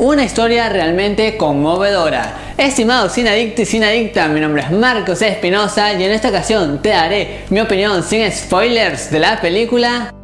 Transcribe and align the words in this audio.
Una 0.00 0.24
historia 0.24 0.70
realmente 0.70 1.36
conmovedora. 1.36 2.54
Estimado 2.56 3.10
sin 3.10 3.28
adicto 3.28 3.60
y 3.60 3.66
sin 3.66 3.84
adicta, 3.84 4.28
mi 4.28 4.40
nombre 4.40 4.62
es 4.62 4.70
Marcos 4.70 5.20
Espinosa 5.20 5.92
y 5.92 6.02
en 6.02 6.12
esta 6.12 6.30
ocasión 6.30 6.80
te 6.80 6.88
daré 6.88 7.44
mi 7.50 7.60
opinión 7.60 8.02
sin 8.02 8.32
spoilers 8.32 9.10
de 9.10 9.18
la 9.18 9.38
película 9.42 10.14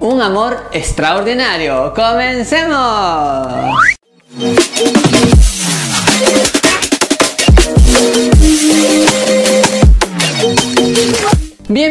Un 0.00 0.20
amor 0.20 0.68
extraordinario. 0.72 1.94
¡Comencemos! 1.94 3.54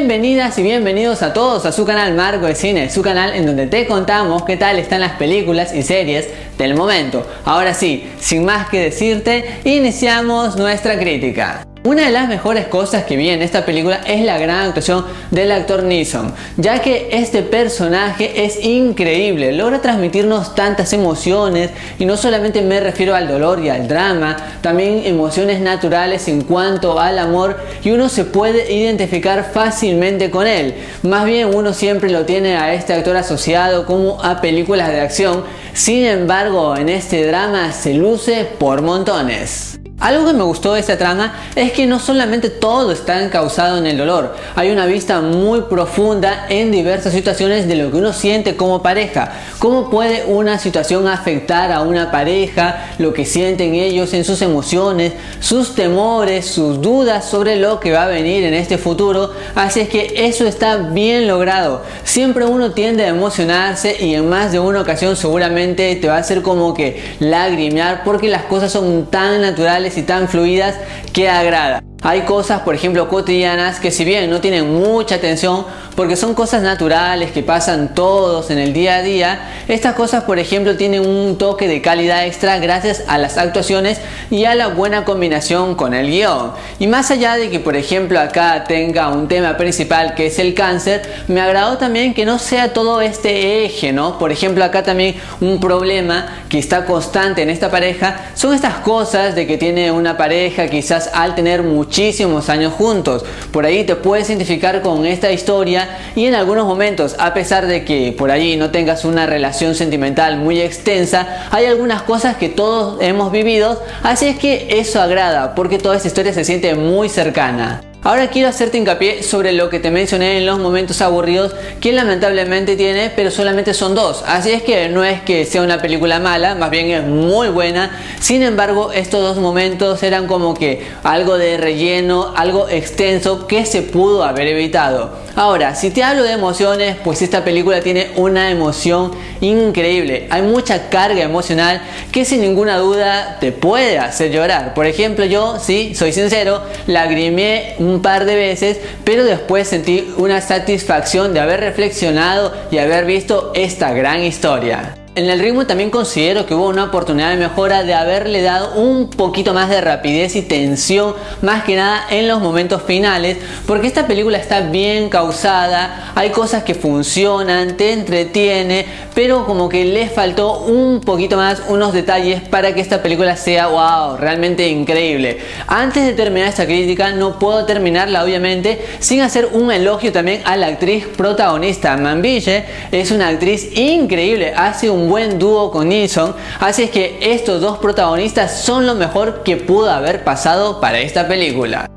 Bienvenidas 0.10 0.58
y 0.58 0.64
bienvenidos 0.64 1.22
a 1.22 1.34
todos 1.34 1.68
a 1.68 1.72
su 1.72 1.86
canal 1.86 2.16
Marco 2.16 2.48
de 2.48 2.56
Cine, 2.56 2.90
su 2.90 3.04
canal 3.04 3.36
en 3.36 3.46
donde 3.46 3.68
te 3.68 3.86
contamos 3.86 4.42
qué 4.42 4.58
tal 4.58 4.80
están 4.80 5.02
las 5.02 5.12
películas 5.18 5.72
y 5.72 5.84
series 5.84 6.28
del 6.58 6.74
momento. 6.74 7.28
Ahora 7.46 7.76
sí, 7.76 8.10
sin 8.20 8.44
más 8.44 8.70
que 8.70 8.80
decirte, 8.80 9.60
iniciamos 9.66 10.56
nuestra 10.56 10.98
crítica. 10.98 11.69
Una 11.90 12.06
de 12.06 12.12
las 12.12 12.30
mejores 12.30 12.68
cosas 12.68 13.06
que 13.06 13.18
vi 13.18 13.30
en 13.30 13.42
esta 13.42 13.66
película 13.66 14.02
es 14.06 14.24
la 14.24 14.38
gran 14.38 14.68
actuación 14.68 15.08
del 15.32 15.52
actor 15.52 15.82
Neeson, 15.82 16.36
ya 16.56 16.84
que 16.84 17.10
este 17.14 17.42
personaje 17.42 18.46
es 18.46 18.64
increíble, 18.64 19.54
logra 19.54 19.82
transmitirnos 19.82 20.54
tantas 20.54 20.94
emociones 20.94 21.72
y 21.98 22.06
no 22.06 22.16
solamente 22.16 22.62
me 22.62 22.80
refiero 22.80 23.16
al 23.16 23.28
dolor 23.28 23.60
y 23.60 23.70
al 23.70 23.88
drama, 23.88 24.38
también 24.62 25.02
emociones 25.04 25.62
naturales 25.62 26.28
en 26.28 26.42
cuanto 26.42 27.00
al 27.00 27.18
amor 27.18 27.58
y 27.84 27.90
uno 27.90 28.08
se 28.08 28.24
puede 28.24 28.72
identificar 28.72 29.50
fácilmente 29.52 30.30
con 30.30 30.46
él. 30.46 30.76
Más 31.02 31.26
bien 31.26 31.50
uno 31.56 31.74
siempre 31.74 32.12
lo 32.12 32.24
tiene 32.24 32.56
a 32.56 32.72
este 32.72 32.94
actor 32.94 33.18
asociado 33.18 33.88
como 33.88 34.24
a 34.24 34.42
películas 34.42 34.90
de 34.90 35.02
acción, 35.02 35.44
sin 35.74 36.06
embargo 36.06 36.78
en 36.78 36.88
este 36.88 37.26
drama 37.26 37.72
se 37.72 37.96
luce 37.96 38.46
por 38.60 38.84
montones. 38.84 39.79
Algo 40.00 40.26
que 40.26 40.34
me 40.34 40.44
gustó 40.44 40.74
de 40.74 40.80
esta 40.80 40.98
trama 40.98 41.34
es 41.56 41.74
que 41.74 41.86
no 41.86 42.00
solamente 42.00 42.50
todo 42.50 42.94
está 42.94 43.22
encausado 43.22 43.78
en 43.78 43.86
el 43.86 43.98
dolor, 43.98 44.34
hay 44.56 44.72
una 44.72 44.86
vista 44.86 45.20
muy 45.20 45.64
profunda 45.64 46.46
en 46.48 46.72
diversas 46.72 47.12
situaciones 47.12 47.68
de 47.68 47.76
lo 47.76 47.92
que 47.92 47.98
uno 47.98 48.14
siente 48.14 48.56
como 48.56 48.82
pareja, 48.82 49.34
cómo 49.60 49.90
puede 49.90 50.24
una 50.24 50.58
situación 50.58 51.06
afectar 51.10 51.74
a 51.74 51.82
una 51.82 52.12
pareja, 52.12 52.92
lo 52.98 53.14
que 53.14 53.26
sienten 53.26 53.76
ellos 53.76 54.14
en 54.14 54.24
sus 54.24 54.42
emociones, 54.42 55.12
sus 55.42 55.76
temores, 55.76 56.46
sus 56.46 56.82
dudas 56.82 57.26
sobre 57.26 57.58
lo 57.58 57.82
que 57.82 57.92
va 57.92 58.04
a 58.04 58.08
venir 58.08 58.46
en 58.46 58.54
este 58.54 58.78
futuro, 58.78 59.34
así 59.54 59.82
es 59.82 59.90
que 59.90 60.14
eso 60.28 60.46
está 60.48 60.78
bien 60.78 61.28
logrado. 61.28 61.84
Siempre 62.06 62.46
uno 62.46 62.72
tiende 62.72 63.04
a 63.04 63.10
emocionarse 63.10 63.98
y 64.00 64.16
en 64.16 64.30
más 64.30 64.54
de 64.54 64.60
una 64.60 64.80
ocasión 64.80 65.18
seguramente 65.18 65.94
te 65.98 66.08
va 66.08 66.16
a 66.16 66.20
hacer 66.20 66.42
como 66.42 66.74
que 66.74 67.16
lagrimear 67.20 68.04
porque 68.06 68.30
las 68.30 68.44
cosas 68.44 68.72
son 68.72 69.08
tan 69.08 69.42
naturales 69.42 69.89
y 69.98 70.04
tan 70.04 70.28
fluidas 70.28 70.76
que 71.14 71.30
agrada. 71.30 71.84
Hay 72.02 72.22
cosas, 72.22 72.62
por 72.62 72.76
ejemplo, 72.76 73.10
cotidianas 73.10 73.82
que 73.82 73.92
si 73.92 74.06
bien 74.06 74.30
no 74.30 74.40
tienen 74.40 74.74
mucha 74.74 75.16
atención, 75.16 75.66
porque 75.98 76.16
son 76.16 76.34
cosas 76.34 76.62
naturales 76.62 77.32
que 77.32 77.44
pasan 77.44 77.94
todos 77.94 78.52
en 78.52 78.58
el 78.58 78.72
día 78.72 78.96
a 78.96 79.02
día, 79.02 79.50
estas 79.68 79.96
cosas, 79.96 80.24
por 80.24 80.40
ejemplo, 80.40 80.78
tienen 80.78 81.06
un 81.06 81.38
toque 81.38 81.68
de 81.68 81.82
calidad 81.82 82.26
extra 82.26 82.58
gracias 82.60 83.04
a 83.08 83.18
las 83.18 83.38
actuaciones 83.38 84.00
y 84.32 84.46
a 84.46 84.56
la 84.56 84.68
buena 84.68 85.04
combinación 85.04 85.76
con 85.76 85.94
el 85.94 86.10
guion. 86.10 86.54
Y 86.80 86.88
más 86.88 87.12
allá 87.12 87.36
de 87.36 87.50
que, 87.50 87.60
por 87.60 87.76
ejemplo, 87.76 88.18
acá 88.18 88.64
tenga 88.64 89.10
un 89.10 89.28
tema 89.28 89.58
principal 89.58 90.16
que 90.16 90.28
es 90.28 90.40
el 90.40 90.54
cáncer, 90.54 91.02
me 91.28 91.42
agradó 91.42 91.78
también 91.78 92.14
que 92.14 92.24
no 92.24 92.40
sea 92.40 92.72
todo 92.72 93.02
este 93.02 93.66
eje, 93.66 93.92
¿no? 93.92 94.18
Por 94.18 94.32
ejemplo, 94.32 94.64
acá 94.64 94.84
también 94.84 95.16
un 95.42 95.60
problema 95.60 96.44
que 96.48 96.60
está 96.60 96.86
constante 96.86 97.42
en 97.42 97.50
esta 97.50 97.70
pareja 97.70 98.32
son 98.36 98.54
estas 98.54 98.76
cosas 98.76 99.36
de 99.36 99.46
que 99.46 99.58
tiene 99.58 99.92
una 99.92 100.16
pareja 100.16 100.70
quizás 100.70 101.10
al 101.14 101.36
tener 101.36 101.62
mucho 101.62 101.89
muchísimos 101.90 102.50
años 102.50 102.74
juntos. 102.74 103.26
Por 103.52 103.66
ahí 103.66 103.84
te 103.84 103.96
puedes 103.96 104.30
identificar 104.30 104.84
con 104.84 105.08
esta 105.08 105.32
historia 105.32 105.98
y 106.16 106.28
en 106.28 106.36
algunos 106.36 106.68
momentos, 106.68 107.16
a 107.18 107.34
pesar 107.34 107.66
de 107.66 107.84
que 107.84 108.14
por 108.16 108.30
allí 108.30 108.58
no 108.58 108.70
tengas 108.70 109.06
una 109.06 109.26
relación 109.26 109.74
sentimental 109.74 110.38
muy 110.38 110.62
extensa, 110.62 111.48
hay 111.50 111.66
algunas 111.66 112.04
cosas 112.04 112.38
que 112.38 112.48
todos 112.48 113.02
hemos 113.02 113.32
vivido, 113.32 113.82
así 114.04 114.28
es 114.28 114.38
que 114.38 114.68
eso 114.80 115.02
agrada 115.02 115.56
porque 115.56 115.80
toda 115.80 115.96
esta 115.96 116.08
historia 116.08 116.32
se 116.32 116.46
siente 116.46 116.76
muy 116.76 117.10
cercana. 117.10 117.82
Ahora 118.02 118.30
quiero 118.30 118.48
hacerte 118.48 118.78
hincapié 118.78 119.24
sobre 119.24 119.52
lo 119.52 119.70
que 119.70 119.82
te 119.82 119.92
mencioné 119.92 120.38
en 120.38 120.46
los 120.46 120.58
momentos 120.58 121.02
aburridos 121.02 121.54
que 121.82 121.92
lamentablemente 121.92 122.78
tiene, 122.78 123.12
pero 123.14 123.30
solamente 123.30 123.74
son 123.74 123.94
dos. 123.94 124.24
Así 124.26 124.52
es 124.52 124.64
que 124.64 124.88
no 124.88 125.04
es 125.04 125.22
que 125.22 125.44
sea 125.44 125.62
una 125.64 125.82
película 125.82 126.18
mala, 126.18 126.56
más 126.56 126.70
bien 126.70 126.92
es 126.92 127.04
muy 127.04 127.50
buena. 127.50 127.92
Sin 128.22 128.42
embargo, 128.42 128.94
estos 128.94 129.22
dos 129.22 129.38
momentos 129.44 130.02
eran 130.02 130.28
como 130.28 130.54
que 130.54 130.88
algo 131.04 131.38
de 131.38 131.58
relleno, 131.58 132.32
algo 132.38 132.70
extenso 132.70 133.48
que 133.48 133.66
se 133.66 133.82
pudo 133.82 134.24
haber 134.24 134.48
evitado. 134.48 135.12
Ahora, 135.36 135.76
si 135.76 135.90
te 135.92 136.02
hablo 136.02 136.24
de 136.24 136.32
emociones, 136.32 136.96
pues 137.04 137.22
esta 137.22 137.44
película 137.44 137.82
tiene 137.82 138.12
una 138.16 138.50
emoción 138.50 139.12
increíble. 139.42 140.28
Hay 140.30 140.42
mucha 140.42 140.90
carga 140.90 141.22
emocional 141.22 141.82
que 142.12 142.24
sin 142.24 142.42
ninguna 142.42 142.78
duda 142.78 143.38
te 143.40 143.52
puede 143.52 144.00
hacer 144.00 144.32
llorar. 144.32 144.74
Por 144.74 144.86
ejemplo, 144.86 145.26
yo, 145.26 145.60
sí, 145.60 145.96
soy 145.96 146.14
sincero, 146.14 146.62
lagrimé 146.88 147.76
un 147.90 148.02
par 148.02 148.26
de 148.26 148.36
veces, 148.36 148.80
pero 149.04 149.24
después 149.24 149.68
sentí 149.68 150.14
una 150.18 150.42
satisfacción 150.42 151.34
de 151.34 151.40
haber 151.40 151.60
reflexionado 151.60 152.54
y 152.72 152.78
haber 152.78 153.06
visto 153.06 153.52
esta 153.56 153.92
gran 153.94 154.24
historia. 154.24 154.96
En 155.20 155.30
el 155.30 155.42
ritmo 155.42 155.68
también 155.68 155.90
considero 155.90 156.46
que 156.46 156.56
hubo 156.56 156.70
una 156.70 156.86
oportunidad 156.86 157.32
de 157.32 157.36
mejora 157.36 157.84
de 157.84 157.94
haberle 157.94 158.42
dado 158.42 158.76
un 158.76 159.10
poquito 159.10 159.54
más 159.54 159.68
de 159.68 159.82
rapidez 159.82 160.38
y 160.38 160.44
tensión, 160.44 161.14
más 161.42 161.66
que 161.66 161.76
nada 161.76 162.06
en 162.10 162.30
los 162.30 162.40
momentos 162.40 162.84
finales, 162.84 163.36
porque 163.68 163.88
esta 163.88 164.08
película 164.08 164.38
está 164.38 164.62
bien 164.62 165.10
causada, 165.10 166.14
hay 166.16 166.30
cosas 166.30 166.64
que 166.64 166.74
funcionan, 166.74 167.76
te 167.76 167.92
entretiene, 167.92 168.86
pero 169.14 169.46
como 169.46 169.68
que 169.68 169.84
le 169.84 170.08
faltó 170.08 170.60
un 170.60 171.02
poquito 171.02 171.36
más, 171.36 171.64
unos 171.68 171.92
detalles 171.92 172.42
para 172.48 172.74
que 172.74 172.80
esta 172.80 173.04
película 173.04 173.36
sea 173.36 173.68
wow, 173.68 174.16
realmente 174.16 174.70
increíble. 174.70 175.40
Antes 175.68 176.06
de 176.06 176.14
terminar 176.14 176.48
esta 176.48 176.66
crítica, 176.66 177.12
no 177.12 177.38
puedo 177.40 177.66
terminarla 177.66 178.24
obviamente 178.24 178.80
sin 179.00 179.20
hacer 179.20 179.50
un 179.52 179.70
elogio 179.70 180.14
también 180.14 180.44
a 180.46 180.56
la 180.56 180.68
actriz 180.68 181.08
protagonista. 181.08 181.98
Manville 181.98 182.64
es 182.94 183.12
una 183.12 183.28
actriz 183.28 183.78
increíble, 183.78 184.54
hace 184.56 184.90
un 184.90 185.09
buen 185.10 185.40
dúo 185.40 185.72
con 185.72 185.90
Nilsson, 185.90 186.36
así 186.60 186.84
es 186.84 186.92
que 186.92 187.18
estos 187.20 187.60
dos 187.60 187.80
protagonistas 187.80 188.62
son 188.62 188.86
lo 188.86 188.96
mejor 188.96 189.44
que 189.44 189.58
pudo 189.58 189.92
haber 189.92 190.24
pasado 190.24 190.80
para 190.80 191.00
esta 191.00 191.28
película. 191.28 191.90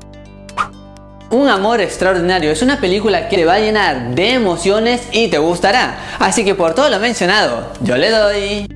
Un 1.29 1.47
amor 1.47 1.79
extraordinario 1.81 2.51
es 2.51 2.61
una 2.61 2.79
película 2.79 3.29
que 3.29 3.37
te 3.37 3.45
va 3.45 3.53
a 3.53 3.59
llenar 3.59 4.13
de 4.13 4.33
emociones 4.33 5.01
y 5.11 5.29
te 5.29 5.37
gustará. 5.37 5.97
Así 6.19 6.43
que 6.43 6.53
por 6.53 6.75
todo 6.75 6.89
lo 6.89 6.99
mencionado, 6.99 7.69
yo 7.81 7.97
le 7.97 8.11
doy 8.11 8.67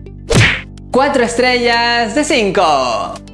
4 0.92 1.24
estrellas 1.24 2.16
de 2.16 2.24
5. 2.24 3.27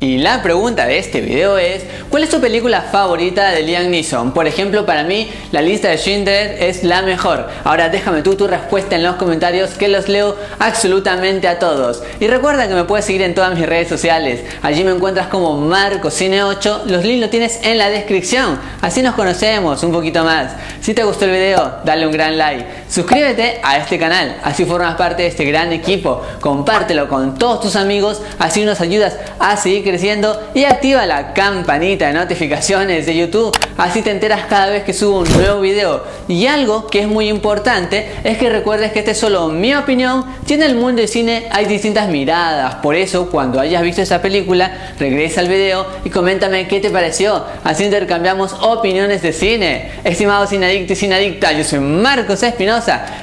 Y 0.00 0.18
la 0.18 0.44
pregunta 0.44 0.86
de 0.86 0.96
este 0.96 1.20
video 1.20 1.58
es, 1.58 1.82
¿cuál 2.08 2.22
es 2.22 2.30
tu 2.30 2.40
película 2.40 2.82
favorita 2.82 3.50
de 3.50 3.64
Liam 3.64 3.90
Neeson? 3.90 4.32
Por 4.32 4.46
ejemplo, 4.46 4.86
para 4.86 5.02
mí, 5.02 5.28
la 5.50 5.60
lista 5.60 5.88
de 5.88 5.96
Schindler 5.96 6.62
es 6.62 6.84
la 6.84 7.02
mejor. 7.02 7.48
Ahora 7.64 7.88
déjame 7.88 8.22
tú 8.22 8.36
tu 8.36 8.46
respuesta 8.46 8.94
en 8.94 9.02
los 9.02 9.16
comentarios 9.16 9.70
que 9.70 9.88
los 9.88 10.08
leo 10.08 10.36
absolutamente 10.60 11.48
a 11.48 11.58
todos. 11.58 12.04
Y 12.20 12.28
recuerda 12.28 12.68
que 12.68 12.74
me 12.74 12.84
puedes 12.84 13.06
seguir 13.06 13.22
en 13.22 13.34
todas 13.34 13.58
mis 13.58 13.66
redes 13.66 13.88
sociales. 13.88 14.44
Allí 14.62 14.84
me 14.84 14.92
encuentras 14.92 15.26
como 15.26 15.60
MarcoCine8. 15.68 16.84
Los 16.84 17.04
links 17.04 17.22
los 17.22 17.30
tienes 17.30 17.58
en 17.64 17.76
la 17.76 17.90
descripción. 17.90 18.56
Así 18.80 19.02
nos 19.02 19.16
conocemos 19.16 19.82
un 19.82 19.90
poquito 19.90 20.22
más. 20.22 20.52
Si 20.80 20.94
te 20.94 21.02
gustó 21.02 21.24
el 21.24 21.32
video, 21.32 21.80
dale 21.84 22.06
un 22.06 22.12
gran 22.12 22.38
like. 22.38 22.64
Suscríbete 22.88 23.60
a 23.62 23.78
este 23.78 23.98
canal. 23.98 24.36
Así 24.42 24.64
formas 24.64 24.96
parte 24.96 25.22
de 25.22 25.28
este 25.28 25.44
gran 25.44 25.72
equipo. 25.72 26.22
Compártelo 26.40 27.08
con 27.08 27.38
todos 27.38 27.60
tus 27.60 27.76
amigos. 27.76 28.22
Así 28.38 28.64
nos 28.64 28.80
ayudas 28.80 29.16
a 29.38 29.56
seguir 29.56 29.84
creciendo 29.84 30.38
y 30.54 30.64
activa 30.64 31.06
la 31.06 31.32
campanita 31.32 32.06
de 32.06 32.12
notificaciones 32.12 33.06
de 33.06 33.16
YouTube, 33.16 33.56
así 33.76 34.02
te 34.02 34.10
enteras 34.10 34.46
cada 34.48 34.66
vez 34.66 34.84
que 34.84 34.92
subo 34.92 35.20
un 35.20 35.32
nuevo 35.32 35.60
video. 35.60 36.04
Y 36.28 36.46
algo 36.46 36.86
que 36.86 37.00
es 37.00 37.08
muy 37.08 37.28
importante 37.28 38.10
es 38.24 38.38
que 38.38 38.50
recuerdes 38.50 38.92
que 38.92 39.00
esta 39.00 39.12
es 39.12 39.18
solo 39.18 39.48
mi 39.48 39.74
opinión, 39.74 40.24
tiene 40.46 40.66
el 40.66 40.74
mundo 40.74 41.00
del 41.00 41.08
cine 41.08 41.46
hay 41.50 41.66
distintas 41.66 42.08
miradas, 42.08 42.76
por 42.76 42.94
eso 42.94 43.30
cuando 43.30 43.60
hayas 43.60 43.82
visto 43.82 44.02
esa 44.02 44.20
película, 44.20 44.92
regresa 44.98 45.40
al 45.40 45.48
video 45.48 45.86
y 46.04 46.10
coméntame 46.10 46.66
qué 46.66 46.80
te 46.80 46.90
pareció, 46.90 47.44
así 47.64 47.84
intercambiamos 47.84 48.52
opiniones 48.60 49.22
de 49.22 49.32
cine. 49.32 49.92
Estimados 50.04 50.52
adicto 50.52 50.94
y 50.94 51.12
adicta 51.12 51.52
yo 51.52 51.64
soy 51.64 51.80
Marcos 51.80 52.42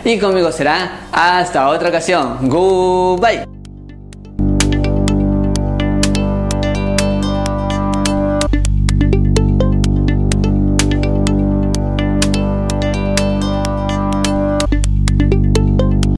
Y 0.04 0.20
conmigo 0.20 0.52
será 0.52 1.08
hasta 1.12 1.70
otra 1.70 1.90
ocasión. 1.90 2.50
Goodbye. 2.50 3.55